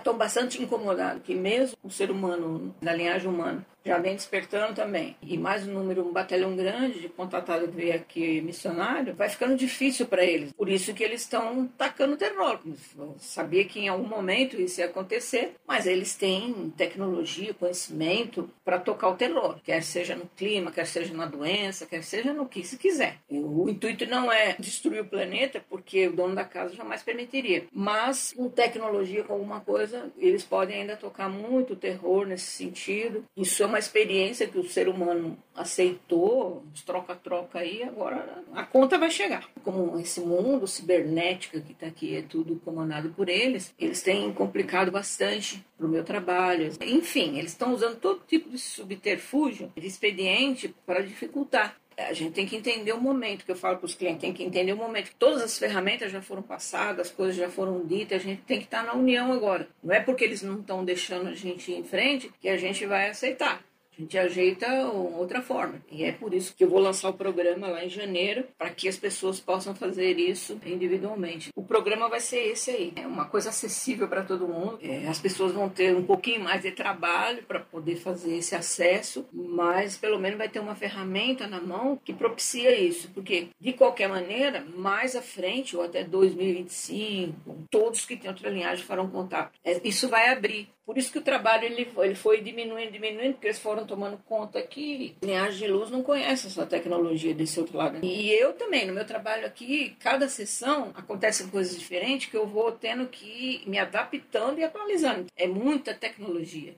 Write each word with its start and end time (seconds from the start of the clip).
estão 0.00 0.16
bastante 0.16 0.62
incomodados 0.62 1.22
que 1.22 1.34
mesmo 1.34 1.76
o 1.82 1.90
ser 1.90 2.10
humano, 2.10 2.74
da 2.82 2.92
linhagem 2.92 3.28
humana, 3.28 3.64
já 3.84 3.98
vem 3.98 4.14
despertando 4.14 4.74
também. 4.74 5.16
E 5.22 5.38
mais 5.38 5.66
um 5.66 5.72
número, 5.72 6.06
um 6.06 6.12
batalhão 6.12 6.54
grande 6.54 7.00
de 7.00 7.08
contratados 7.08 7.70
que 7.70 7.76
veio 7.76 7.94
aqui 7.94 8.40
missionário, 8.40 9.14
vai 9.14 9.28
ficando 9.28 9.56
difícil 9.56 10.06
para 10.06 10.24
eles. 10.24 10.52
Por 10.52 10.68
isso 10.68 10.92
que 10.94 11.02
eles 11.02 11.22
estão 11.22 11.66
tacando 11.78 12.16
terror. 12.16 12.60
Sabia 13.18 13.64
que 13.64 13.80
em 13.80 13.88
algum 13.88 14.06
momento 14.06 14.60
isso 14.60 14.80
ia 14.80 14.86
acontecer, 14.86 15.54
mas 15.66 15.86
eles 15.86 16.14
têm 16.14 16.72
tecnologia, 16.76 17.54
conhecimento 17.54 18.50
para 18.64 18.78
tocar 18.78 19.08
o 19.08 19.16
terror, 19.16 19.58
quer 19.62 19.82
seja 19.82 20.14
no 20.14 20.26
clima, 20.36 20.70
quer 20.70 20.86
seja 20.86 21.14
na 21.14 21.26
doença, 21.26 21.86
quer 21.86 22.02
seja 22.02 22.32
no 22.32 22.46
que 22.46 22.62
se 22.64 22.76
quiser. 22.76 23.18
O 23.28 23.68
intuito 23.68 24.06
não 24.06 24.30
é 24.30 24.56
destruir 24.58 25.00
o 25.00 25.08
planeta, 25.08 25.62
porque 25.68 26.08
o 26.08 26.12
dono 26.12 26.34
da 26.34 26.44
casa 26.44 26.74
jamais 26.74 27.02
permitiria. 27.02 27.66
Mas 27.72 28.32
com 28.36 28.48
tecnologia, 28.48 29.24
com 29.24 29.34
alguma 29.34 29.60
coisa, 29.60 30.10
eles 30.18 30.44
podem 30.44 30.82
ainda 30.82 30.96
tocar 30.96 31.28
muito 31.28 31.76
terror 31.76 32.26
nesse 32.26 32.46
sentido. 32.46 33.24
Isso 33.36 33.62
é 33.62 33.69
uma 33.70 33.78
experiência 33.78 34.46
que 34.46 34.58
o 34.58 34.68
ser 34.68 34.88
humano 34.88 35.38
aceitou, 35.54 36.62
troca-troca 36.84 37.60
aí, 37.60 37.82
agora 37.82 38.44
a 38.52 38.64
conta 38.64 38.98
vai 38.98 39.10
chegar. 39.10 39.48
Como 39.62 39.98
esse 39.98 40.20
mundo 40.20 40.66
cibernético 40.66 41.60
que 41.60 41.72
está 41.72 41.86
aqui 41.86 42.16
é 42.16 42.22
tudo 42.22 42.60
comandado 42.64 43.10
por 43.10 43.28
eles, 43.28 43.72
eles 43.78 44.02
têm 44.02 44.32
complicado 44.32 44.90
bastante 44.90 45.64
para 45.78 45.86
o 45.86 45.88
meu 45.88 46.04
trabalho. 46.04 46.72
Enfim, 46.82 47.38
eles 47.38 47.52
estão 47.52 47.72
usando 47.72 47.96
todo 47.96 48.22
tipo 48.26 48.50
de 48.50 48.58
subterfúgio, 48.58 49.72
de 49.76 49.86
expediente 49.86 50.74
para 50.84 51.00
dificultar 51.00 51.76
a 52.08 52.12
gente 52.12 52.32
tem 52.32 52.46
que 52.46 52.56
entender 52.56 52.92
o 52.92 53.00
momento 53.00 53.44
que 53.44 53.50
eu 53.50 53.56
falo 53.56 53.78
para 53.78 53.86
os 53.86 53.94
clientes, 53.94 54.20
tem 54.20 54.32
que 54.32 54.42
entender 54.42 54.72
o 54.72 54.76
momento 54.76 55.10
que 55.10 55.16
todas 55.16 55.42
as 55.42 55.58
ferramentas 55.58 56.10
já 56.10 56.22
foram 56.22 56.42
passadas, 56.42 57.08
as 57.08 57.12
coisas 57.12 57.36
já 57.36 57.48
foram 57.48 57.84
ditas, 57.86 58.22
a 58.22 58.24
gente 58.24 58.42
tem 58.42 58.58
que 58.58 58.64
estar 58.64 58.82
na 58.82 58.94
união 58.94 59.32
agora. 59.32 59.68
Não 59.82 59.94
é 59.94 60.00
porque 60.00 60.24
eles 60.24 60.42
não 60.42 60.60
estão 60.60 60.84
deixando 60.84 61.28
a 61.28 61.34
gente 61.34 61.70
ir 61.70 61.78
em 61.78 61.84
frente 61.84 62.30
que 62.40 62.48
a 62.48 62.56
gente 62.56 62.86
vai 62.86 63.10
aceitar. 63.10 63.62
A 64.00 64.02
gente 64.02 64.18
ajeita 64.18 64.66
outra 64.90 65.42
forma. 65.42 65.82
E 65.90 66.04
é 66.04 66.12
por 66.12 66.32
isso 66.32 66.54
que 66.56 66.64
eu 66.64 66.70
vou 66.70 66.80
lançar 66.80 67.10
o 67.10 67.14
programa 67.14 67.68
lá 67.68 67.84
em 67.84 67.90
janeiro, 67.90 68.46
para 68.56 68.70
que 68.70 68.88
as 68.88 68.96
pessoas 68.96 69.38
possam 69.38 69.74
fazer 69.74 70.18
isso 70.18 70.58
individualmente. 70.64 71.50
O 71.54 71.62
programa 71.62 72.08
vai 72.08 72.20
ser 72.20 72.38
esse 72.50 72.70
aí. 72.70 72.92
É 72.96 73.06
uma 73.06 73.26
coisa 73.26 73.50
acessível 73.50 74.08
para 74.08 74.22
todo 74.22 74.48
mundo. 74.48 74.78
É, 74.82 75.06
as 75.06 75.18
pessoas 75.18 75.52
vão 75.52 75.68
ter 75.68 75.94
um 75.94 76.02
pouquinho 76.02 76.40
mais 76.40 76.62
de 76.62 76.70
trabalho 76.70 77.42
para 77.42 77.60
poder 77.60 77.96
fazer 77.96 78.38
esse 78.38 78.54
acesso, 78.54 79.26
mas 79.30 79.98
pelo 79.98 80.18
menos 80.18 80.38
vai 80.38 80.48
ter 80.48 80.60
uma 80.60 80.74
ferramenta 80.74 81.46
na 81.46 81.60
mão 81.60 82.00
que 82.02 82.14
propicia 82.14 82.74
isso. 82.80 83.10
Porque, 83.12 83.48
de 83.60 83.74
qualquer 83.74 84.08
maneira, 84.08 84.64
mais 84.74 85.14
à 85.14 85.20
frente, 85.20 85.76
ou 85.76 85.82
até 85.82 86.02
2025, 86.04 87.66
todos 87.70 88.06
que 88.06 88.16
têm 88.16 88.30
outra 88.30 88.48
linhagem 88.48 88.82
farão 88.82 89.10
contato. 89.10 89.52
É, 89.62 89.78
isso 89.84 90.08
vai 90.08 90.30
abrir 90.30 90.70
por 90.90 90.98
isso 90.98 91.12
que 91.12 91.18
o 91.18 91.22
trabalho 91.22 91.66
ele 91.66 91.88
ele 91.98 92.14
foi 92.16 92.40
diminuindo, 92.40 92.90
diminuindo, 92.90 93.34
porque 93.34 93.46
eles 93.46 93.60
foram 93.60 93.86
tomando 93.90 94.16
conta 94.18 94.62
que 94.62 95.16
linhagem 95.20 95.66
de 95.66 95.66
luz 95.66 95.90
não 95.90 96.00
conhece 96.00 96.46
essa 96.46 96.64
tecnologia 96.64 97.34
desse 97.34 97.58
outro 97.58 97.76
lado. 97.76 97.98
E 98.04 98.30
eu 98.30 98.52
também, 98.52 98.86
no 98.86 98.92
meu 98.92 99.04
trabalho 99.04 99.44
aqui, 99.44 99.96
cada 99.98 100.28
sessão 100.28 100.92
acontecem 100.94 101.48
coisas 101.48 101.76
diferentes 101.76 102.30
que 102.30 102.36
eu 102.36 102.46
vou 102.46 102.70
tendo 102.70 103.08
que 103.08 103.62
me 103.66 103.78
adaptando 103.80 104.60
e 104.60 104.64
atualizando. 104.64 105.26
É 105.36 105.48
muita 105.48 105.92
tecnologia. 105.92 106.74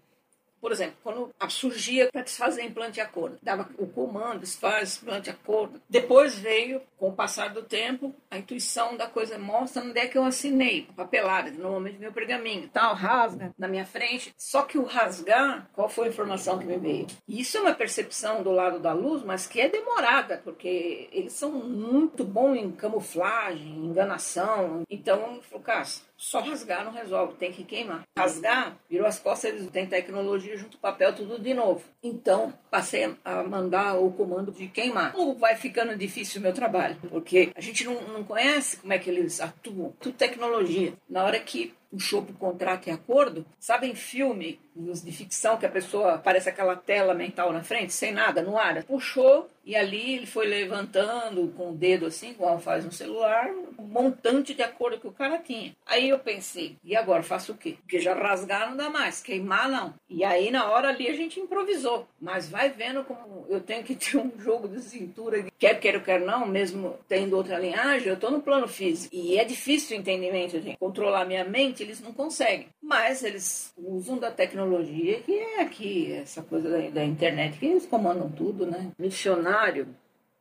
Por 0.63 0.71
exemplo, 0.71 0.95
quando 1.03 1.31
surgia 1.49 2.09
para 2.13 2.23
desfazer 2.23 2.63
implante 2.63 3.01
a 3.01 3.07
cor, 3.07 3.33
dava 3.43 3.69
o 3.79 3.87
comando, 3.87 4.39
desfaz, 4.39 5.01
implante 5.03 5.29
a 5.29 5.35
cor. 5.35 5.69
Depois 5.91 6.39
veio, 6.39 6.81
com 6.97 7.09
o 7.09 7.13
passar 7.13 7.53
do 7.53 7.63
tempo, 7.63 8.15
a 8.31 8.39
intuição 8.39 8.97
da 8.97 9.09
coisa 9.09 9.37
mostra 9.37 9.83
onde 9.83 9.99
é 9.99 10.07
que 10.07 10.17
eu 10.17 10.23
assinei, 10.23 10.87
papelada, 10.97 11.51
normalmente 11.51 11.99
meu 11.99 12.13
pergaminho, 12.13 12.71
tal, 12.73 12.95
rasga 12.95 13.53
na 13.59 13.67
minha 13.67 13.85
frente. 13.85 14.33
Só 14.39 14.63
que 14.63 14.79
o 14.79 14.85
rasgar, 14.85 15.69
qual 15.73 15.89
foi 15.89 16.07
a 16.07 16.11
informação 16.11 16.61
que 16.61 16.65
me 16.65 16.79
veio? 16.79 17.09
Isso 17.27 17.59
é 17.59 17.61
uma 17.61 17.75
percepção 17.75 18.45
do 18.45 18.53
lado 18.53 18.79
da 18.79 18.93
luz, 18.93 19.25
mas 19.25 19.49
que 19.49 19.61
é 19.61 19.69
demorada, 19.69 20.41
porque 20.45 21.09
eles 21.11 21.33
são 21.33 21.51
muito 21.51 22.23
bons 22.25 22.57
em 22.57 22.71
camuflagem, 22.71 23.85
enganação. 23.85 24.83
Então, 24.89 25.41
Cássio, 25.65 26.05
só 26.23 26.41
rasgar 26.41 26.85
não 26.85 26.93
resolve, 26.93 27.35
tem 27.35 27.51
que 27.51 27.65
queimar. 27.65 28.05
Rasgar, 28.17 28.79
virou 28.89 29.09
as 29.09 29.19
costas, 29.19 29.53
eles 29.53 29.69
têm 29.71 29.89
tecnologia 29.89 30.57
junto 30.57 30.79
papel, 30.79 31.13
tudo 31.13 31.37
de 31.37 31.53
novo. 31.53 31.83
Então, 32.01 32.55
passei 32.71 33.17
a 33.25 33.43
mandar 33.43 33.99
o 33.99 34.13
comando 34.13 34.53
de 34.53 34.69
queimar. 34.69 35.13
Como 35.13 35.35
vai 35.35 35.57
ficando 35.57 35.97
difícil 35.97 36.39
o 36.39 36.45
meu 36.45 36.53
trabalho? 36.53 36.97
Porque 37.11 37.51
a 37.57 37.61
gente 37.61 37.85
não, 37.85 38.01
não 38.03 38.23
conhece 38.23 38.77
como 38.77 38.93
é 38.93 38.99
que 39.01 39.11
eles 39.11 39.41
atuam. 39.41 39.93
Tudo 39.99 40.17
tecnologia. 40.17 40.95
Na 41.11 41.25
hora 41.25 41.41
que 41.41 41.75
puxou 41.93 42.21
o 42.21 42.33
contrato 42.33 42.89
e 42.89 42.91
acordo, 42.91 43.45
sabem 43.61 43.95
filme 43.95 44.59
de 44.75 45.13
ficção 45.13 45.59
que 45.59 45.67
a 45.67 45.71
pessoa 45.71 46.15
aparece 46.15 46.49
aquela 46.49 46.75
tela 46.75 47.13
mental 47.13 47.53
na 47.53 47.63
frente, 47.63 47.93
sem 47.93 48.13
nada, 48.13 48.41
no 48.41 48.57
ar? 48.57 48.83
Puxou 48.85 49.51
e 49.65 49.77
ali 49.77 50.15
ele 50.15 50.27
foi 50.27 50.47
levantando 50.47 51.53
com 51.57 51.71
o 51.71 51.75
dedo 51.75 52.07
assim, 52.07 52.35
como 52.35 52.59
faz 52.59 52.85
no 52.85 52.91
celular, 52.91 53.49
um 53.79 53.85
montante 53.85 54.55
de 54.55 54.63
acordo 54.63 54.99
que 54.99 55.07
o 55.07 55.13
cara 55.13 55.39
tinha. 55.39 55.77
Aí 55.87 56.09
eu 56.09 56.19
pensei, 56.19 56.77
e 56.83 56.97
agora 56.97 57.23
faço 57.23 57.53
o 57.53 57.57
quê? 57.57 57.77
Porque 57.81 58.01
já 58.01 58.15
rasgar 58.15 58.69
não 58.69 58.77
dá 58.77 58.91
mais, 58.91 59.23
queimar 59.23 59.69
não. 59.69 59.95
E 60.09 60.25
aí 60.25 60.51
na 60.51 60.69
hora 60.71 60.89
ali 60.89 61.09
a 61.09 61.15
gente 61.15 61.39
improvisou. 61.39 62.09
Mas 62.21 62.49
vai 62.49 62.71
vendo 62.71 63.05
como 63.05 63.47
eu 63.49 63.61
tenho 63.61 63.85
que 63.85 63.95
ter 63.97 64.17
um 64.17 64.33
jogo 64.39 64.67
de 64.67 64.81
cintura, 64.81 65.45
quer 65.59 65.79
queira, 65.79 66.01
quer 66.01 66.21
não, 66.21 66.47
mesmo 66.47 66.99
tendo 67.07 67.37
outra 67.37 67.59
linhagem, 67.59 68.09
eu 68.09 68.19
tô 68.19 68.31
no 68.31 68.43
plano 68.43 68.67
físico. 68.67 69.15
E 69.15 69.39
é 69.39 69.45
difícil 69.45 69.97
o 69.97 70.01
entendimento, 70.01 70.61
gente. 70.61 70.79
Controlar 70.79 71.25
minha 71.25 71.45
mente, 71.45 71.82
eles 71.83 72.01
não 72.01 72.13
conseguem. 72.13 72.69
Mas 72.83 73.23
eles 73.23 73.73
usam 73.77 74.19
da 74.19 74.31
tecnologia 74.31 75.21
que 75.21 75.33
é 75.33 75.61
aqui, 75.61 76.13
essa 76.13 76.43
coisa 76.43 76.71
da, 76.71 76.91
da 76.91 77.05
internet, 77.05 77.59
que 77.59 77.67
eles 77.67 77.87
comandam 77.87 78.31
tudo, 78.31 78.67
né? 78.67 78.93
Missionário 78.99 79.95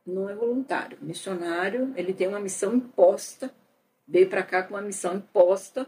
não 0.06 0.28
é 0.28 0.34
voluntário. 0.34 0.98
Missionário, 1.00 1.92
ele 1.96 2.12
tem 2.12 2.26
uma 2.26 2.40
missão 2.40 2.74
imposta, 2.74 3.52
veio 4.06 4.28
para 4.28 4.42
cá 4.42 4.62
com 4.62 4.74
uma 4.74 4.82
missão 4.82 5.16
imposta 5.16 5.86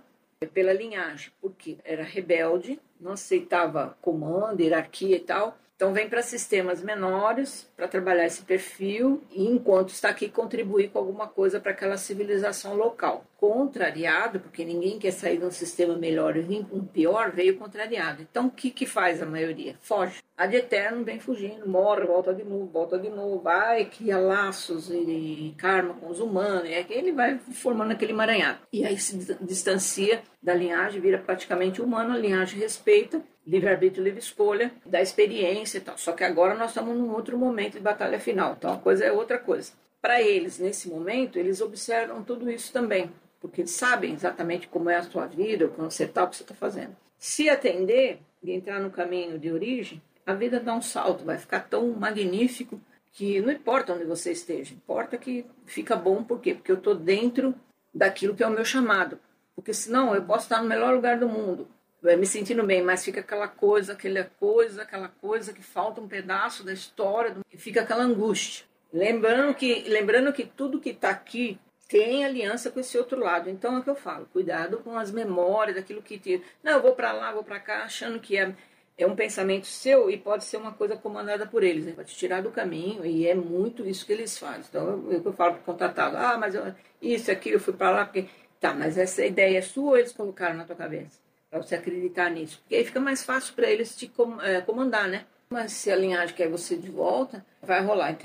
pela 0.53 0.73
linhagem, 0.73 1.33
porque 1.41 1.79
era 1.85 2.03
rebelde, 2.03 2.79
não 3.01 3.13
aceitava 3.13 3.97
comando, 4.01 4.61
hierarquia 4.61 5.17
e 5.17 5.21
tal. 5.21 5.57
Então 5.77 5.93
vem 5.93 6.09
para 6.09 6.23
sistemas 6.23 6.83
menores 6.83 7.69
para 7.77 7.89
trabalhar 7.89 8.27
esse 8.27 8.43
perfil 8.43 9.23
e 9.31 9.47
enquanto 9.47 9.89
está 9.89 10.09
aqui 10.09 10.29
contribuir 10.29 10.91
com 10.91 10.99
alguma 10.99 11.27
coisa 11.27 11.59
para 11.59 11.73
aquela 11.73 11.97
civilização 11.97 12.77
local. 12.77 13.25
Contrariado, 13.45 14.41
porque 14.41 14.65
ninguém 14.65 14.99
quer 14.99 15.11
sair 15.11 15.37
de 15.37 15.45
um 15.45 15.51
sistema 15.51 15.95
melhor 15.99 16.35
e 16.35 16.41
vir 16.41 16.67
um 16.73 16.83
pior, 16.83 17.31
veio 17.31 17.59
contrariado. 17.59 18.23
Então 18.23 18.47
o 18.47 18.51
que, 18.51 18.71
que 18.71 18.87
faz 18.87 19.23
a 19.23 19.27
maioria? 19.27 19.77
Foge. 19.83 20.23
A 20.35 20.47
de 20.47 20.57
eterno 20.57 21.05
vem 21.05 21.21
fugindo, 21.21 21.69
morre, 21.69 22.07
volta 22.07 22.33
de 22.33 22.43
novo, 22.43 22.65
volta 22.65 22.99
de 22.99 23.11
novo, 23.11 23.43
vai, 23.43 23.85
cria 23.85 24.17
laços 24.17 24.89
e, 24.91 25.55
karma 25.59 25.93
com 25.93 26.09
os 26.09 26.21
humanos, 26.21 26.71
e 26.71 26.87
ele 26.89 27.13
vai 27.13 27.39
formando 27.39 27.91
aquele 27.91 28.13
emaranhado. 28.13 28.61
E 28.73 28.83
aí 28.83 28.97
se 28.97 29.37
distancia 29.43 30.23
da 30.43 30.55
linhagem, 30.55 30.99
vira 30.99 31.19
praticamente 31.19 31.83
humano, 31.83 32.15
a 32.15 32.19
linhagem 32.19 32.59
respeita 32.59 33.23
livre-arbítrio, 33.47 34.03
livre 34.03 34.21
escolha, 34.21 34.73
da 34.87 35.03
experiência 35.03 35.77
e 35.77 35.81
tal. 35.83 35.99
Só 35.99 36.13
que 36.13 36.25
agora 36.25 36.55
nós 36.55 36.71
estamos 36.71 36.97
num 36.97 37.13
outro 37.13 37.37
momento 37.37 37.75
de 37.75 37.81
batalha 37.81 38.19
final. 38.19 38.55
Então 38.57 38.73
a 38.73 38.79
coisa 38.79 39.05
é 39.05 39.13
outra 39.13 39.39
coisa. 39.39 39.73
Para 40.01 40.21
eles, 40.21 40.59
nesse 40.59 40.89
momento, 40.89 41.39
eles 41.39 41.63
observam 41.63 42.23
tudo 42.23 42.51
isso 42.51 42.71
também, 42.71 43.11
porque 43.45 43.61
eles 43.61 43.73
sabem 43.73 44.15
exatamente 44.15 44.67
como 44.69 44.89
é 44.89 44.97
a 44.97 45.03
sua 45.03 45.27
vida, 45.27 45.67
você 45.77 46.05
está, 46.05 46.25
o 46.25 46.31
que 46.31 46.37
você 46.37 46.43
está 46.45 46.55
fazendo. 46.55 46.97
Se 47.19 47.51
atender 47.51 48.19
e 48.43 48.51
entrar 48.51 48.81
no 48.81 48.91
caminho 48.91 49.39
de 49.39 49.53
origem, 49.53 50.01
a 50.25 50.33
vida 50.33 50.59
dá 50.59 50.75
um 50.75 50.81
salto, 50.81 51.27
vai 51.27 51.37
ficar 51.37 51.61
tão 51.61 51.91
magnífico 51.91 52.81
que 53.13 53.43
não 53.43 53.53
importa 53.53 53.93
onde 53.93 54.05
você 54.05 54.33
esteja, 54.33 54.73
importa 54.73 55.19
que 55.19 55.45
fica 55.67 55.95
bom, 55.95 56.25
por 56.25 56.41
quê? 56.41 56.55
Porque 56.55 56.73
eu 56.73 56.79
estou 56.79 56.95
dentro 56.95 57.55
daquilo 57.93 58.35
que 58.35 58.43
é 58.43 58.47
o 58.47 58.51
meu 58.51 58.65
chamado. 58.65 59.21
Porque 59.55 59.75
senão 59.75 60.15
eu 60.15 60.25
posso 60.25 60.45
estar 60.45 60.63
no 60.63 60.69
melhor 60.69 60.95
lugar 60.95 61.19
do 61.19 61.29
mundo, 61.29 61.69
me 62.03 62.27
sentindo 62.27 62.65
bem, 62.65 62.83
mas 62.83 63.05
fica 63.05 63.21
aquela 63.21 63.47
coisa, 63.47 63.93
aquela 63.93 64.25
coisa, 64.41 64.83
aquela 64.85 65.09
coisa 65.09 65.53
que 65.53 65.63
falta 65.63 66.01
um 66.01 66.09
pedaço 66.09 66.65
da 66.65 66.73
história, 66.73 67.37
fica 67.59 67.83
aquela 67.83 68.05
angústia. 68.05 68.65
Lembrando 68.91 69.55
que, 69.55 69.83
lembrando 69.87 70.33
que 70.33 70.47
tudo 70.47 70.81
que 70.81 70.91
está 70.91 71.11
aqui 71.11 71.59
tem 71.95 72.25
aliança 72.25 72.73
com 72.73 72.81
esse 72.81 72.99
outro 72.99 73.21
lado. 73.21 73.49
Então 73.49 73.77
é 73.77 73.79
o 73.79 73.83
que 73.85 73.89
eu 73.89 73.95
falo, 73.95 74.27
cuidado 74.33 74.79
com 74.79 74.99
as 74.99 75.13
memórias, 75.13 75.77
daquilo 75.77 76.03
que 76.03 76.19
te. 76.19 76.43
Não, 76.61 76.73
eu 76.73 76.83
vou 76.83 76.93
para 76.93 77.13
lá, 77.13 77.31
vou 77.31 77.45
para 77.45 77.61
cá, 77.61 77.85
achando 77.85 78.19
que 78.19 78.37
é, 78.37 78.53
é 78.99 79.07
um 79.07 79.15
pensamento 79.15 79.69
seu 79.69 80.11
e 80.11 80.19
pode 80.19 80.43
ser 80.43 80.57
uma 80.57 80.73
coisa 80.73 80.97
comandada 80.97 81.47
por 81.47 81.63
eles, 81.63 81.87
né? 81.87 81.93
Para 81.93 82.03
te 82.03 82.17
tirar 82.17 82.43
do 82.43 82.51
caminho, 82.51 83.07
e 83.07 83.29
é 83.29 83.35
muito 83.37 83.87
isso 83.87 84.05
que 84.05 84.13
eles 84.13 84.37
fazem. 84.37 84.65
Então 84.69 85.09
eu, 85.09 85.23
eu 85.25 85.33
falo 85.35 85.53
para 85.53 85.61
o 85.61 85.65
contratado, 85.65 86.17
ah, 86.17 86.37
mas 86.37 86.57
eu, 86.57 86.75
isso, 87.01 87.31
aquilo, 87.31 87.57
eu 87.57 87.61
fui 87.61 87.75
para 87.75 87.91
lá, 87.93 88.05
porque. 88.05 88.29
Tá, 88.59 88.75
mas 88.75 88.99
essa 88.99 89.25
ideia 89.25 89.59
é 89.59 89.63
sua 89.63 89.91
ou 89.91 89.97
eles 89.97 90.13
colocaram 90.13 90.57
na 90.57 90.65
tua 90.65 90.75
cabeça? 90.75 91.23
para 91.51 91.63
você 91.63 91.77
acreditar 91.77 92.29
nisso. 92.31 92.59
Porque 92.59 92.75
aí 92.75 92.85
fica 92.85 92.99
mais 92.99 93.23
fácil 93.23 93.55
para 93.55 93.71
eles 93.71 93.95
te 93.95 94.11
é, 94.43 94.61
comandar, 94.63 95.07
né? 95.07 95.25
Mas 95.49 95.71
se 95.73 95.93
a 95.93 95.95
linhagem 95.95 96.35
quer 96.35 96.49
você 96.49 96.77
de 96.77 96.91
volta, 96.91 97.47
vai 97.63 97.81
rolar. 97.85 98.17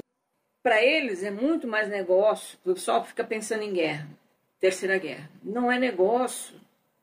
Para 0.62 0.84
eles 0.84 1.24
é 1.24 1.32
muito 1.32 1.68
mais 1.68 1.88
negócio, 1.88 2.60
o 2.66 2.74
pessoal 2.74 3.06
fica 3.06 3.24
pensando 3.24 3.64
em 3.64 3.72
guerra, 3.72 4.10
terceira 4.60 4.98
guerra. 4.98 5.30
Não 5.42 5.72
é 5.72 5.80
negócio 5.80 6.56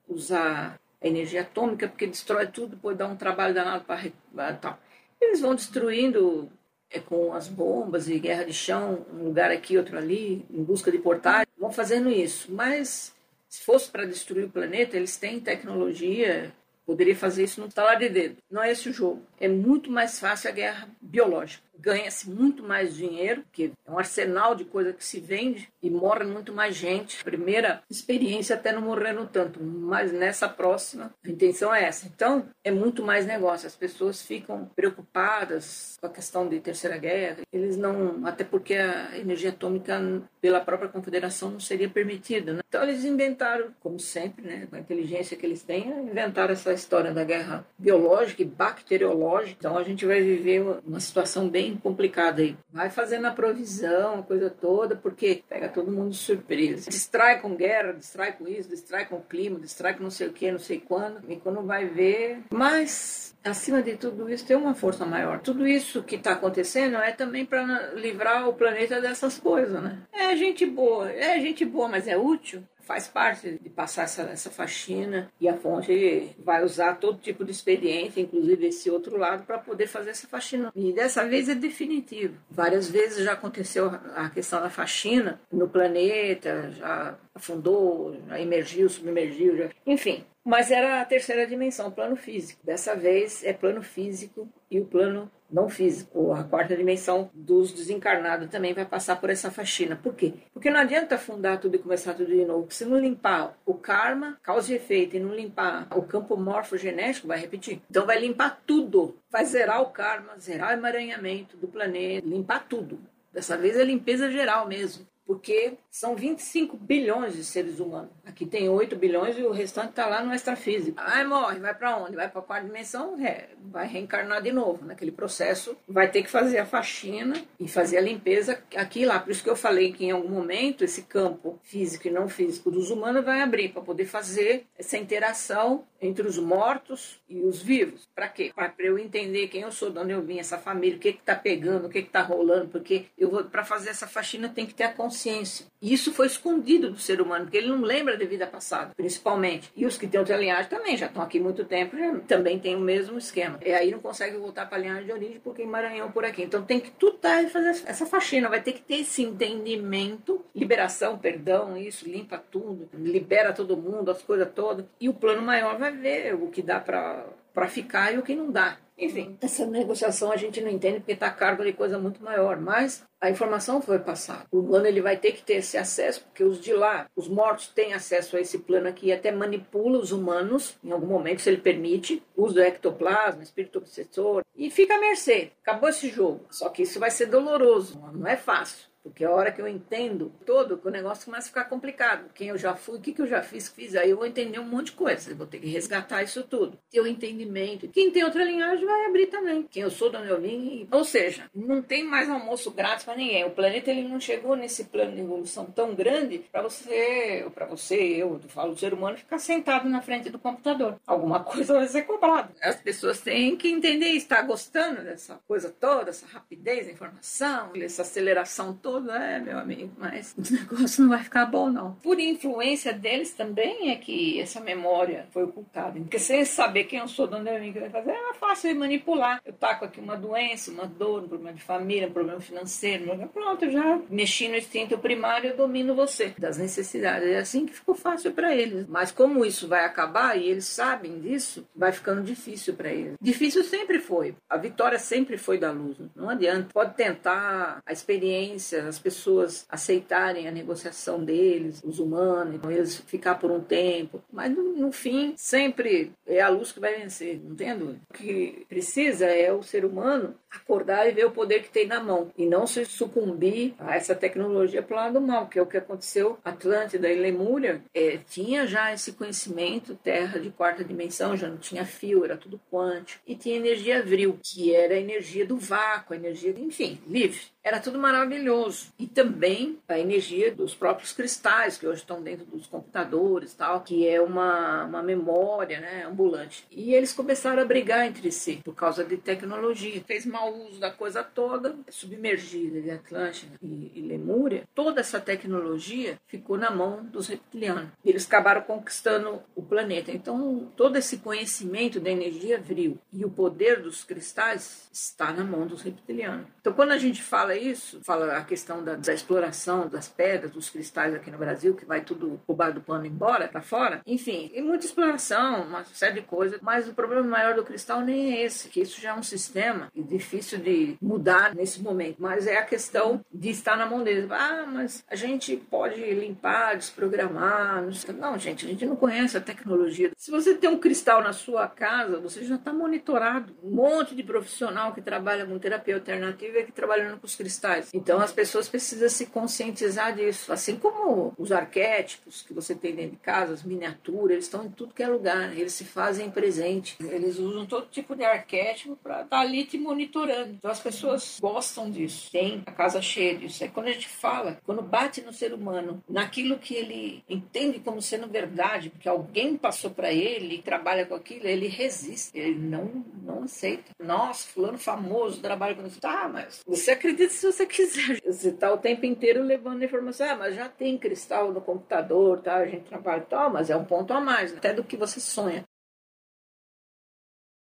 usar 0.06 0.78
a 1.00 1.06
energia 1.06 1.40
atômica, 1.40 1.88
porque 1.88 2.06
destrói 2.06 2.46
tudo, 2.48 2.76
depois 2.76 2.96
dá 2.98 3.06
um 3.06 3.16
trabalho 3.16 3.54
danado 3.54 3.84
para 3.84 4.52
tal. 4.54 4.78
Eles 5.18 5.40
vão 5.40 5.54
destruindo 5.54 6.50
é, 6.90 7.00
com 7.00 7.32
as 7.32 7.48
bombas 7.48 8.08
e 8.08 8.18
guerra 8.18 8.44
de 8.44 8.52
chão, 8.52 9.06
um 9.10 9.24
lugar 9.24 9.50
aqui, 9.50 9.78
outro 9.78 9.96
ali, 9.96 10.44
em 10.50 10.62
busca 10.62 10.92
de 10.92 10.98
portais, 10.98 11.46
vão 11.58 11.72
fazendo 11.72 12.10
isso. 12.10 12.52
Mas 12.52 13.14
se 13.48 13.64
fosse 13.64 13.90
para 13.90 14.04
destruir 14.04 14.44
o 14.44 14.50
planeta, 14.50 14.98
eles 14.98 15.16
têm 15.16 15.40
tecnologia, 15.40 16.52
poderia 16.84 17.16
fazer 17.16 17.44
isso 17.44 17.62
no 17.62 17.72
talar 17.72 17.98
de 17.98 18.10
dedo. 18.10 18.36
Não 18.50 18.62
é 18.62 18.70
esse 18.70 18.90
o 18.90 18.92
jogo. 18.92 19.22
É 19.40 19.48
muito 19.48 19.90
mais 19.90 20.20
fácil 20.20 20.50
a 20.50 20.52
guerra 20.52 20.88
biológica 21.00 21.64
ganha-se 21.78 22.28
muito 22.30 22.62
mais 22.62 22.94
dinheiro, 22.94 23.44
que 23.52 23.72
é 23.86 23.90
um 23.90 23.98
arsenal 23.98 24.54
de 24.54 24.64
coisa 24.64 24.92
que 24.92 25.04
se 25.04 25.20
vende 25.20 25.68
e 25.82 25.90
morre 25.90 26.24
muito 26.24 26.52
mais 26.52 26.74
gente. 26.74 27.22
Primeira 27.22 27.82
experiência 27.90 28.56
até 28.56 28.72
não 28.72 28.82
morreram 28.82 29.26
tanto, 29.26 29.62
mas 29.62 30.12
nessa 30.12 30.48
próxima 30.48 31.12
a 31.24 31.28
intenção 31.28 31.74
é 31.74 31.84
essa. 31.84 32.06
Então 32.06 32.48
é 32.64 32.70
muito 32.70 33.02
mais 33.02 33.26
negócio. 33.26 33.66
As 33.66 33.76
pessoas 33.76 34.22
ficam 34.22 34.70
preocupadas 34.74 35.96
com 36.00 36.06
a 36.06 36.10
questão 36.10 36.48
de 36.48 36.60
terceira 36.60 36.96
guerra. 36.96 37.38
Eles 37.52 37.76
não, 37.76 38.26
até 38.26 38.44
porque 38.44 38.74
a 38.74 39.16
energia 39.18 39.50
atômica 39.50 40.00
pela 40.40 40.60
própria 40.60 40.88
confederação 40.88 41.50
não 41.50 41.60
seria 41.60 41.88
permitida. 41.88 42.52
Né? 42.52 42.60
Então 42.68 42.82
eles 42.82 43.04
inventaram, 43.04 43.68
como 43.80 43.98
sempre, 43.98 44.44
né, 44.44 44.66
com 44.68 44.76
a 44.76 44.80
inteligência 44.80 45.36
que 45.36 45.44
eles 45.44 45.62
têm, 45.62 45.88
inventaram 45.88 46.52
essa 46.52 46.72
história 46.72 47.12
da 47.12 47.24
guerra 47.24 47.66
biológica 47.78 48.42
e 48.42 48.44
bacteriológica. 48.44 49.56
Então 49.58 49.76
a 49.76 49.82
gente 49.82 50.06
vai 50.06 50.22
viver 50.22 50.62
uma 50.86 51.00
situação 51.00 51.48
bem 51.48 51.65
bem 51.66 51.76
complicado 51.76 52.40
aí. 52.40 52.56
Vai 52.72 52.90
fazendo 52.90 53.26
a 53.26 53.30
provisão, 53.30 54.20
a 54.20 54.22
coisa 54.22 54.48
toda, 54.48 54.94
porque 54.94 55.42
pega 55.48 55.68
todo 55.68 55.90
mundo 55.90 56.10
de 56.10 56.16
surpresa. 56.16 56.90
Distrai 56.90 57.40
com 57.40 57.56
guerra, 57.56 57.92
distrai 57.92 58.32
com 58.32 58.46
isso, 58.46 58.68
distrai 58.68 59.06
com 59.06 59.16
o 59.16 59.22
clima, 59.22 59.58
distrai 59.58 59.94
com 59.94 60.02
não 60.02 60.10
sei 60.10 60.28
o 60.28 60.32
que, 60.32 60.50
não 60.50 60.58
sei 60.58 60.80
quando. 60.80 61.20
E 61.28 61.36
quando 61.36 61.62
vai 61.62 61.86
ver. 61.86 62.40
Mas, 62.50 63.34
acima 63.44 63.82
de 63.82 63.96
tudo 63.96 64.30
isso, 64.30 64.46
tem 64.46 64.56
uma 64.56 64.74
força 64.74 65.04
maior. 65.04 65.40
Tudo 65.40 65.66
isso 65.66 66.02
que 66.02 66.16
está 66.16 66.32
acontecendo 66.32 66.96
é 66.96 67.12
também 67.12 67.44
para 67.44 67.92
livrar 67.94 68.48
o 68.48 68.54
planeta 68.54 69.00
dessas 69.00 69.38
coisas, 69.38 69.82
né? 69.82 69.98
É 70.12 70.36
gente 70.36 70.64
boa, 70.64 71.10
é 71.10 71.40
gente 71.40 71.64
boa, 71.64 71.88
mas 71.88 72.06
é 72.06 72.16
útil 72.16 72.62
faz 72.86 73.08
parte 73.08 73.58
de 73.60 73.68
passar 73.68 74.04
essa, 74.04 74.22
essa 74.22 74.48
faxina 74.48 75.28
e 75.40 75.48
a 75.48 75.54
fonte 75.54 76.30
vai 76.38 76.64
usar 76.64 76.94
todo 76.94 77.18
tipo 77.18 77.44
de 77.44 77.50
expediente, 77.50 78.20
inclusive 78.20 78.68
esse 78.68 78.88
outro 78.88 79.18
lado, 79.18 79.44
para 79.44 79.58
poder 79.58 79.88
fazer 79.88 80.10
essa 80.10 80.28
faxina. 80.28 80.72
E 80.74 80.92
dessa 80.92 81.26
vez 81.28 81.48
é 81.48 81.54
definitivo. 81.54 82.36
Várias 82.48 82.88
vezes 82.88 83.24
já 83.24 83.32
aconteceu 83.32 83.90
a 84.14 84.30
questão 84.30 84.60
da 84.60 84.70
faxina 84.70 85.40
no 85.52 85.68
planeta, 85.68 86.70
já 86.70 87.18
afundou, 87.36 88.16
emergiu, 88.38 88.88
submergiu, 88.88 89.70
enfim. 89.86 90.24
Mas 90.44 90.70
era 90.70 91.00
a 91.00 91.04
terceira 91.04 91.46
dimensão, 91.46 91.90
plano 91.90 92.16
físico. 92.16 92.60
Dessa 92.64 92.94
vez 92.94 93.44
é 93.44 93.52
plano 93.52 93.82
físico 93.82 94.48
e 94.70 94.80
o 94.80 94.84
plano 94.84 95.30
não 95.50 95.68
físico, 95.68 96.32
a 96.32 96.42
quarta 96.42 96.76
dimensão 96.76 97.30
dos 97.32 97.72
desencarnados 97.72 98.48
também 98.48 98.72
vai 98.72 98.84
passar 98.84 99.20
por 99.20 99.30
essa 99.30 99.50
faxina. 99.50 99.96
Por 99.96 100.14
quê? 100.14 100.34
Porque 100.52 100.70
não 100.70 100.80
adianta 100.80 101.14
afundar 101.14 101.60
tudo 101.60 101.76
e 101.76 101.80
começar 101.80 102.14
tudo 102.14 102.30
de 102.30 102.44
novo. 102.44 102.66
Se 102.70 102.84
não 102.84 102.98
limpar 102.98 103.56
o 103.64 103.74
karma, 103.74 104.38
causa 104.42 104.72
e 104.72 104.76
efeito, 104.76 105.16
e 105.16 105.20
não 105.20 105.34
limpar 105.34 105.86
o 105.96 106.02
campo 106.02 106.36
morfogenético, 106.36 107.28
vai 107.28 107.38
repetir. 107.38 107.80
Então 107.88 108.06
vai 108.06 108.18
limpar 108.18 108.62
tudo. 108.66 109.16
Vai 109.30 109.44
zerar 109.44 109.82
o 109.82 109.90
karma, 109.90 110.38
zerar 110.38 110.70
o 110.70 110.78
emaranhamento 110.78 111.56
do 111.56 111.68
planeta, 111.68 112.26
limpar 112.26 112.66
tudo. 112.68 112.98
Dessa 113.32 113.56
vez 113.56 113.76
é 113.76 113.84
limpeza 113.84 114.30
geral 114.30 114.66
mesmo 114.66 115.06
porque 115.26 115.74
são 115.96 116.14
25 116.14 116.76
bilhões 116.76 117.32
de 117.32 117.42
seres 117.42 117.80
humanos. 117.80 118.10
Aqui 118.22 118.44
tem 118.44 118.68
8 118.68 118.94
bilhões 118.96 119.38
e 119.38 119.42
o 119.42 119.50
restante 119.50 119.90
está 119.90 120.06
lá 120.06 120.22
no 120.22 120.34
extrafísico. 120.34 121.00
Aí 121.00 121.24
morre, 121.24 121.58
vai 121.58 121.74
para 121.74 121.96
onde? 121.96 122.14
Vai 122.14 122.28
para 122.28 122.38
a 122.38 122.44
quarta 122.44 122.66
dimensão, 122.66 123.18
é, 123.18 123.48
vai 123.58 123.86
reencarnar 123.88 124.42
de 124.42 124.52
novo. 124.52 124.84
Naquele 124.84 125.10
processo, 125.10 125.74
vai 125.88 126.10
ter 126.10 126.22
que 126.22 126.28
fazer 126.28 126.58
a 126.58 126.66
faxina 126.66 127.42
e 127.58 127.66
fazer 127.66 127.96
a 127.96 128.02
limpeza 128.02 128.62
aqui 128.76 129.00
e 129.00 129.06
lá. 129.06 129.18
Por 129.18 129.30
isso 129.30 129.42
que 129.42 129.48
eu 129.48 129.56
falei 129.56 129.90
que 129.90 130.04
em 130.04 130.10
algum 130.10 130.28
momento 130.28 130.84
esse 130.84 131.00
campo 131.00 131.58
físico 131.62 132.08
e 132.08 132.10
não 132.10 132.28
físico 132.28 132.70
dos 132.70 132.90
humanos 132.90 133.24
vai 133.24 133.40
abrir 133.40 133.70
para 133.70 133.80
poder 133.80 134.04
fazer 134.04 134.66
essa 134.76 134.98
interação 134.98 135.86
entre 136.00 136.26
os 136.26 136.38
mortos 136.38 137.20
e 137.28 137.40
os 137.40 137.62
vivos. 137.62 138.08
Para 138.14 138.28
quê? 138.28 138.52
Para 138.54 138.72
eu 138.78 138.98
entender 138.98 139.48
quem 139.48 139.62
eu 139.62 139.72
sou, 139.72 139.90
de 139.90 139.98
onde 139.98 140.12
eu 140.12 140.22
vim, 140.22 140.38
essa 140.38 140.58
família, 140.58 140.96
o 140.96 141.00
que 141.00 141.08
está 141.08 141.34
pegando, 141.34 141.86
o 141.86 141.90
que 141.90 142.00
está 142.00 142.22
rolando, 142.22 142.68
porque 142.68 143.06
eu 143.16 143.30
vou 143.30 143.44
para 143.44 143.64
fazer 143.64 143.90
essa 143.90 144.06
faxina 144.06 144.48
tem 144.48 144.66
que 144.66 144.74
ter 144.74 144.84
a 144.84 144.92
consciência. 144.92 145.66
Isso 145.92 146.12
foi 146.12 146.26
escondido 146.26 146.90
do 146.90 146.98
ser 146.98 147.20
humano, 147.20 147.44
porque 147.44 147.58
ele 147.58 147.68
não 147.68 147.80
lembra 147.80 148.16
da 148.16 148.24
vida 148.24 148.46
passada, 148.46 148.90
principalmente. 148.96 149.70
E 149.76 149.86
os 149.86 149.96
que 149.96 150.06
têm 150.06 150.18
outra 150.18 150.36
linhagem 150.36 150.68
também, 150.68 150.96
já 150.96 151.06
estão 151.06 151.22
aqui 151.22 151.38
muito 151.38 151.64
tempo, 151.64 151.96
já 151.96 152.18
também 152.26 152.58
tem 152.58 152.74
o 152.74 152.80
mesmo 152.80 153.16
esquema. 153.16 153.60
E 153.64 153.72
aí 153.72 153.92
não 153.92 154.00
consegue 154.00 154.36
voltar 154.36 154.66
para 154.66 154.78
a 154.78 154.80
linhagem 154.80 155.06
de 155.06 155.12
origem 155.12 155.40
porque 155.42 155.62
emaranhou 155.62 156.10
por 156.10 156.24
aqui. 156.24 156.42
Então 156.42 156.62
tem 156.62 156.80
que 156.80 156.90
tudo 156.90 157.18
tá 157.18 157.40
e 157.40 157.48
fazer 157.48 157.70
essa 157.86 158.04
faxina, 158.04 158.48
vai 158.48 158.60
ter 158.60 158.72
que 158.72 158.82
ter 158.82 158.96
esse 158.96 159.22
entendimento, 159.22 160.44
liberação, 160.54 161.18
perdão, 161.18 161.76
isso, 161.76 162.08
limpa 162.08 162.36
tudo, 162.38 162.88
libera 162.92 163.52
todo 163.52 163.76
mundo, 163.76 164.10
as 164.10 164.22
coisas 164.22 164.48
todas. 164.52 164.84
E 165.00 165.08
o 165.08 165.14
plano 165.14 165.42
maior 165.42 165.78
vai 165.78 165.92
ver 165.92 166.34
o 166.34 166.48
que 166.48 166.62
dá 166.62 166.80
para 166.80 167.26
ficar 167.68 168.12
e 168.12 168.18
o 168.18 168.22
que 168.22 168.34
não 168.34 168.50
dá. 168.50 168.76
Enfim, 168.98 169.36
essa 169.42 169.66
negociação 169.66 170.32
a 170.32 170.36
gente 170.36 170.60
não 170.60 170.70
entende 170.70 171.00
porque 171.00 171.12
está 171.12 171.26
a 171.26 171.30
cargo 171.30 171.62
de 171.62 171.72
coisa 171.74 171.98
muito 171.98 172.22
maior, 172.22 172.58
mas 172.58 173.04
a 173.20 173.30
informação 173.30 173.82
foi 173.82 173.98
passada. 173.98 174.46
O 174.50 174.60
humano 174.60 174.86
ele 174.86 175.02
vai 175.02 175.18
ter 175.18 175.32
que 175.32 175.42
ter 175.42 175.54
esse 175.54 175.76
acesso, 175.76 176.24
porque 176.24 176.42
os 176.42 176.58
de 176.58 176.72
lá, 176.72 177.06
os 177.14 177.28
mortos 177.28 177.68
têm 177.68 177.92
acesso 177.92 178.36
a 178.36 178.40
esse 178.40 178.58
plano 178.58 178.88
aqui 178.88 179.06
e 179.06 179.12
até 179.12 179.30
manipula 179.30 179.98
os 179.98 180.12
humanos, 180.12 180.78
em 180.82 180.92
algum 180.92 181.08
momento, 181.08 181.42
se 181.42 181.50
ele 181.50 181.60
permite, 181.60 182.22
uso 182.34 182.54
do 182.54 182.62
ectoplasma, 182.62 183.42
espírito 183.42 183.78
obsessor, 183.78 184.42
e 184.54 184.70
fica 184.70 184.94
à 184.94 185.00
mercê. 185.00 185.52
Acabou 185.62 185.90
esse 185.90 186.08
jogo. 186.08 186.46
Só 186.50 186.70
que 186.70 186.82
isso 186.82 186.98
vai 186.98 187.10
ser 187.10 187.26
doloroso, 187.26 188.00
não 188.14 188.26
é 188.26 188.36
fácil. 188.36 188.86
Porque 189.06 189.24
a 189.24 189.30
hora 189.30 189.52
que 189.52 189.60
eu 189.60 189.68
entendo 189.68 190.32
todo, 190.44 190.80
o 190.84 190.90
negócio 190.90 191.24
começa 191.24 191.46
a 191.46 191.48
ficar 191.48 191.64
complicado. 191.64 192.28
Quem 192.34 192.48
eu 192.48 192.58
já 192.58 192.74
fui, 192.74 192.98
o 192.98 193.00
que, 193.00 193.14
eu 193.16 193.26
já 193.26 193.40
fiz, 193.40 193.68
fiz, 193.68 193.94
aí 193.94 194.10
eu 194.10 194.16
vou 194.16 194.26
entender 194.26 194.58
um 194.58 194.64
monte 194.64 194.86
de 194.86 194.92
coisa. 194.92 195.30
Eu 195.30 195.36
vou 195.36 195.46
ter 195.46 195.58
que 195.58 195.68
resgatar 195.68 196.24
isso 196.24 196.42
tudo. 196.42 196.76
Ter 196.90 197.00
o 197.00 197.06
entendimento. 197.06 197.88
Quem 197.88 198.10
tem 198.10 198.24
outra 198.24 198.44
linhagem 198.44 198.84
vai 198.84 199.06
abrir 199.06 199.26
também. 199.26 199.62
Quem 199.70 199.82
eu 199.84 199.90
sou, 199.90 200.10
de 200.10 200.16
onde 200.16 200.28
eu 200.28 200.40
vim. 200.40 200.88
Ou 200.90 201.04
seja, 201.04 201.48
não 201.54 201.80
tem 201.82 202.04
mais 202.04 202.28
almoço 202.28 202.72
grátis 202.72 203.04
para 203.04 203.16
ninguém. 203.16 203.44
O 203.44 203.50
planeta 203.50 203.90
ele 203.90 204.08
não 204.08 204.18
chegou 204.20 204.56
nesse 204.56 204.84
plano 204.84 205.14
de 205.14 205.20
evolução 205.20 205.66
tão 205.66 205.94
grande 205.94 206.38
para 206.50 206.62
você, 206.62 207.46
para 207.54 207.66
você, 207.66 207.94
eu, 207.94 208.40
eu 208.42 208.48
falo 208.48 208.72
do 208.72 208.80
ser 208.80 208.92
humano, 208.92 209.16
ficar 209.16 209.38
sentado 209.38 209.88
na 209.88 210.02
frente 210.02 210.30
do 210.30 210.38
computador. 210.38 211.00
Alguma 211.06 211.44
coisa 211.44 211.74
vai 211.74 211.86
ser 211.86 212.02
cobrada. 212.02 212.52
As 212.60 212.76
pessoas 212.76 213.20
têm 213.20 213.56
que 213.56 213.68
entender 213.68 214.08
isso. 214.08 214.26
Está 214.26 214.42
gostando 214.42 215.02
dessa 215.02 215.36
coisa 215.46 215.70
toda, 215.70 216.10
essa 216.10 216.26
rapidez 216.26 216.86
da 216.86 216.92
informação, 216.92 217.70
essa 217.76 218.02
aceleração 218.02 218.74
toda 218.74 218.95
é, 219.10 219.38
meu 219.40 219.58
amigo, 219.58 219.92
mas 219.98 220.34
o 220.36 220.52
negócio 220.52 221.02
não 221.02 221.10
vai 221.10 221.22
ficar 221.22 221.46
bom, 221.46 221.70
não. 221.70 221.92
Por 222.02 222.18
influência 222.18 222.92
deles 222.92 223.32
também 223.32 223.90
é 223.90 223.96
que 223.96 224.40
essa 224.40 224.60
memória 224.60 225.26
foi 225.30 225.44
ocultada. 225.44 225.98
Porque 225.98 226.18
sem 226.18 226.44
saber 226.44 226.84
quem 226.84 227.00
eu 227.00 227.08
sou, 227.08 227.26
de 227.26 227.34
onde 227.34 227.50
eu 227.50 227.60
vim, 227.60 227.72
fazer, 227.90 228.10
é 228.10 228.34
fácil 228.34 228.72
de 228.72 228.78
manipular. 228.78 229.40
Eu 229.44 229.52
taco 229.52 229.84
aqui 229.84 230.00
uma 230.00 230.16
doença, 230.16 230.70
uma 230.70 230.86
dor, 230.86 231.24
um 231.24 231.28
problema 231.28 231.56
de 231.56 231.62
família, 231.62 232.08
um 232.08 232.12
problema 232.12 232.40
financeiro, 232.40 233.06
pronto, 233.32 233.64
eu 233.64 233.70
já 233.70 234.00
mexi 234.08 234.48
no 234.48 234.56
instinto 234.56 234.98
primário, 234.98 235.50
eu 235.50 235.56
domino 235.56 235.94
você, 235.94 236.34
das 236.38 236.58
necessidades. 236.58 237.28
É 237.28 237.38
assim 237.38 237.66
que 237.66 237.74
ficou 237.74 237.94
fácil 237.94 238.32
para 238.32 238.54
eles. 238.54 238.86
Mas 238.88 239.10
como 239.10 239.44
isso 239.44 239.68
vai 239.68 239.84
acabar 239.84 240.36
e 240.38 240.48
eles 240.48 240.66
sabem 240.66 241.20
disso, 241.20 241.66
vai 241.74 241.92
ficando 241.92 242.22
difícil 242.22 242.74
para 242.74 242.90
eles. 242.90 243.14
Difícil 243.20 243.62
sempre 243.64 243.98
foi. 243.98 244.34
A 244.48 244.56
vitória 244.56 244.98
sempre 244.98 245.36
foi 245.36 245.58
da 245.58 245.70
luz. 245.70 245.96
Não 246.14 246.28
adianta. 246.28 246.68
Pode 246.72 246.94
tentar 246.94 247.80
a 247.84 247.92
experiência, 247.92 248.85
as 248.88 248.98
pessoas 248.98 249.66
aceitarem 249.68 250.48
a 250.48 250.52
negociação 250.52 251.24
deles, 251.24 251.82
os 251.84 251.98
humanos, 251.98 252.54
então 252.54 252.70
eles 252.70 252.96
ficar 253.06 253.36
por 253.36 253.50
um 253.50 253.60
tempo, 253.60 254.22
mas 254.32 254.50
no, 254.50 254.74
no 254.74 254.92
fim 254.92 255.34
sempre 255.36 256.12
é 256.26 256.40
a 256.40 256.48
luz 256.48 256.72
que 256.72 256.80
vai 256.80 256.98
vencer, 256.98 257.40
não 257.42 257.54
tem 257.54 257.76
dúvida. 257.76 258.00
O 258.10 258.14
que 258.14 258.66
precisa 258.68 259.26
é 259.26 259.52
o 259.52 259.62
ser 259.62 259.84
humano 259.84 260.34
acordar 260.50 261.06
e 261.06 261.12
ver 261.12 261.26
o 261.26 261.30
poder 261.30 261.62
que 261.62 261.68
tem 261.68 261.86
na 261.86 262.02
mão 262.02 262.30
e 262.36 262.46
não 262.46 262.66
se 262.66 262.84
sucumbir 262.84 263.74
a 263.78 263.94
essa 263.94 264.14
tecnologia 264.14 264.82
para 264.82 264.94
o 264.94 265.00
lado 265.00 265.20
mal, 265.20 265.48
que 265.48 265.58
é 265.58 265.62
o 265.62 265.66
que 265.66 265.76
aconteceu. 265.76 266.38
Atlântida 266.44 267.10
e 267.10 267.16
Lemúria 267.16 267.82
é, 267.94 268.18
tinha 268.28 268.66
já 268.66 268.92
esse 268.92 269.12
conhecimento, 269.12 269.94
terra 269.94 270.38
de 270.38 270.50
quarta 270.50 270.84
dimensão, 270.84 271.36
já 271.36 271.48
não 271.48 271.58
tinha 271.58 271.84
fio, 271.84 272.24
era 272.24 272.36
tudo 272.36 272.60
quântico, 272.70 273.22
e 273.26 273.34
tinha 273.34 273.56
energia 273.56 274.02
vril, 274.02 274.38
que 274.42 274.74
era 274.74 274.94
a 274.94 275.00
energia 275.00 275.46
do 275.46 275.56
vácuo, 275.56 276.14
a 276.14 276.16
energia, 276.16 276.54
enfim, 276.58 276.98
livre. 277.06 277.40
Era 277.62 277.80
tudo 277.80 277.98
maravilhoso 277.98 278.75
luz 278.76 278.92
e 278.98 279.06
também 279.06 279.78
a 279.88 279.98
energia 279.98 280.54
dos 280.54 280.74
próprios 280.74 281.12
cristais 281.12 281.78
que 281.78 281.86
hoje 281.86 282.00
estão 282.00 282.22
dentro 282.22 282.44
dos 282.44 282.66
computadores, 282.66 283.54
tal, 283.54 283.80
que 283.80 284.06
é 284.06 284.20
uma, 284.20 284.84
uma 284.84 285.02
memória, 285.02 285.80
né, 285.80 286.04
ambulante. 286.06 286.66
E 286.70 286.94
eles 286.94 287.12
começaram 287.12 287.62
a 287.62 287.64
brigar 287.64 288.06
entre 288.06 288.30
si 288.30 288.60
por 288.64 288.74
causa 288.74 289.04
de 289.04 289.16
tecnologia. 289.16 290.02
Fez 290.06 290.26
mau 290.26 290.54
uso 290.54 290.78
da 290.78 290.90
coisa 290.90 291.22
toda, 291.22 291.76
submergida 291.88 292.80
de 292.80 292.90
Atlântida 292.90 293.56
e, 293.62 293.92
e 293.94 294.00
Lemúria. 294.02 294.64
Toda 294.74 295.00
essa 295.00 295.20
tecnologia 295.20 296.18
ficou 296.26 296.58
na 296.58 296.70
mão 296.70 297.04
dos 297.04 297.28
reptilianos. 297.28 297.90
Eles 298.04 298.26
acabaram 298.26 298.62
conquistando 298.62 299.40
o 299.54 299.62
planeta. 299.62 300.10
Então, 300.10 300.70
todo 300.76 300.96
esse 300.96 301.18
conhecimento 301.18 302.00
da 302.00 302.10
energia 302.10 302.60
vril 302.60 302.98
e 303.12 303.24
o 303.24 303.30
poder 303.30 303.82
dos 303.82 304.04
cristais 304.04 304.88
está 304.92 305.32
na 305.32 305.44
mão 305.44 305.66
dos 305.66 305.82
reptilianos. 305.82 306.46
Então, 306.60 306.72
quando 306.72 306.92
a 306.92 306.98
gente 306.98 307.22
fala 307.22 307.56
isso, 307.56 308.00
fala 308.02 308.36
a 308.36 308.44
questão 308.44 308.65
da, 308.66 308.96
da 308.96 309.14
exploração 309.14 309.88
das 309.88 310.08
pedras, 310.08 310.50
dos 310.50 310.70
cristais 310.70 311.14
aqui 311.14 311.30
no 311.30 311.38
Brasil, 311.38 311.74
que 311.74 311.84
vai 311.84 312.00
tudo 312.00 312.40
roubar 312.46 312.72
do 312.72 312.80
pano 312.80 313.06
embora, 313.06 313.48
para 313.48 313.60
fora. 313.60 314.00
Enfim, 314.06 314.50
tem 314.52 314.62
muita 314.62 314.86
exploração, 314.86 315.62
uma 315.62 315.84
série 315.84 316.20
de 316.20 316.22
coisas, 316.22 316.60
mas 316.60 316.88
o 316.88 316.94
problema 316.94 317.22
maior 317.22 317.54
do 317.54 317.64
cristal 317.64 318.00
nem 318.00 318.34
é 318.34 318.44
esse, 318.44 318.68
que 318.68 318.80
isso 318.80 319.00
já 319.00 319.10
é 319.10 319.14
um 319.14 319.22
sistema 319.22 319.88
difícil 319.94 320.58
de 320.58 320.96
mudar 321.00 321.54
nesse 321.54 321.80
momento, 321.82 322.16
mas 322.18 322.46
é 322.46 322.56
a 322.58 322.64
questão 322.64 323.24
de 323.32 323.50
estar 323.50 323.76
na 323.76 323.86
mão 323.86 324.02
deles. 324.02 324.30
Ah, 324.30 324.64
mas 324.66 325.04
a 325.08 325.14
gente 325.14 325.56
pode 325.56 326.00
limpar, 326.14 326.76
desprogramar. 326.76 327.84
Não, 328.18 328.38
gente, 328.38 328.66
a 328.66 328.68
gente 328.68 328.86
não 328.86 328.96
conhece 328.96 329.36
a 329.36 329.40
tecnologia. 329.40 330.10
Se 330.16 330.30
você 330.30 330.54
tem 330.54 330.70
um 330.70 330.78
cristal 330.78 331.22
na 331.22 331.32
sua 331.32 331.68
casa, 331.68 332.18
você 332.18 332.44
já 332.44 332.56
está 332.56 332.72
monitorado. 332.72 333.54
Um 333.62 333.70
monte 333.70 334.14
de 334.14 334.22
profissional 334.22 334.92
que 334.92 335.00
trabalha 335.00 335.46
com 335.46 335.58
terapia 335.58 335.94
alternativa 335.94 336.58
e 336.58 336.64
que 336.64 336.72
trabalhando 336.72 337.18
com 337.18 337.26
os 337.26 337.34
cristais. 337.34 337.90
Então 337.92 338.20
as 338.20 338.32
pessoas 338.32 338.45
precisam 338.68 339.08
se 339.08 339.26
conscientizar 339.26 340.14
disso. 340.14 340.52
Assim 340.52 340.76
como 340.76 341.32
os 341.38 341.52
arquétipos 341.52 342.42
que 342.42 342.52
você 342.52 342.74
tem 342.74 342.94
dentro 342.94 343.12
de 343.12 343.16
casa, 343.18 343.54
as 343.54 343.62
miniaturas, 343.62 344.32
eles 344.32 344.44
estão 344.44 344.64
em 344.64 344.70
tudo 344.70 344.94
que 344.94 345.02
é 345.02 345.08
lugar. 345.08 345.56
Eles 345.56 345.72
se 345.72 345.84
fazem 345.84 346.30
presente. 346.30 346.96
Eles 347.00 347.38
usam 347.38 347.66
todo 347.66 347.86
tipo 347.86 348.14
de 348.14 348.24
arquétipo 348.24 348.96
para 348.96 349.22
estar 349.22 349.36
tá 349.36 349.40
ali 349.40 349.64
te 349.64 349.78
monitorando. 349.78 350.54
Então 350.54 350.70
as 350.70 350.80
pessoas 350.80 351.38
gostam 351.40 351.90
disso. 351.90 352.30
Tem 352.30 352.62
a 352.66 352.72
casa 352.72 353.00
cheia 353.00 353.36
disso. 353.36 353.64
É 353.64 353.68
quando 353.68 353.88
a 353.88 353.92
gente 353.92 354.08
fala, 354.08 354.58
quando 354.64 354.82
bate 354.82 355.20
no 355.22 355.32
ser 355.32 355.52
humano, 355.52 356.02
naquilo 356.08 356.58
que 356.58 356.74
ele 356.74 357.24
entende 357.28 357.80
como 357.80 358.00
sendo 358.02 358.28
verdade, 358.28 358.90
porque 358.90 359.08
alguém 359.08 359.56
passou 359.56 359.90
para 359.90 360.12
ele 360.12 360.56
e 360.56 360.62
trabalha 360.62 361.06
com 361.06 361.14
aquilo, 361.14 361.46
ele 361.46 361.68
resiste. 361.68 362.36
Ele 362.36 362.58
não, 362.58 363.04
não 363.22 363.44
aceita. 363.44 363.92
Nossa, 363.98 364.48
fulano 364.48 364.78
famoso 364.78 365.40
trabalha 365.40 365.74
com 365.74 365.86
isso. 365.86 366.00
Tá, 366.00 366.28
mas 366.32 366.60
você 366.66 366.92
acredita 366.92 367.32
se 367.32 367.46
você 367.46 367.66
quiser. 367.66 368.20
Você 368.36 368.52
tá 368.52 368.72
o 368.72 368.78
tempo 368.78 369.06
inteiro 369.06 369.42
levando 369.42 369.82
informação. 369.84 370.26
Ah, 370.28 370.36
mas 370.36 370.54
já 370.54 370.68
tem 370.68 370.98
cristal 370.98 371.52
no 371.52 371.60
computador, 371.60 372.40
tá? 372.42 372.56
A 372.56 372.66
gente 372.66 372.84
trabalha 372.84 373.22
tal, 373.22 373.50
mas 373.50 373.70
é 373.70 373.76
um 373.76 373.84
ponto 373.84 374.12
a 374.12 374.20
mais, 374.20 374.52
até 374.56 374.72
do 374.72 374.84
que 374.84 374.96
você 374.96 375.20
sonha. 375.20 375.64